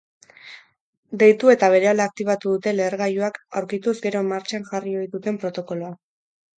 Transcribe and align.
Deitu 1.23 1.51
eta 1.55 1.69
berehala 1.75 2.09
aktibatu 2.11 2.55
dute 2.55 2.75
lehergailuak 2.79 3.39
aurkituz 3.63 3.97
gero 4.09 4.27
martxan 4.35 4.69
jarri 4.75 4.99
ohi 5.01 5.11
duten 5.17 5.43
protokoloa. 5.47 5.97